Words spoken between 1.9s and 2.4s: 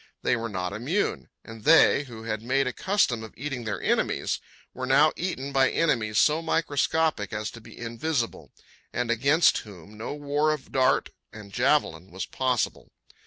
who